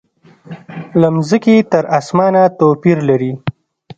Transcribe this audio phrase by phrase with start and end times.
[0.99, 3.31] له مځکې تر اسمانه توپیر لري.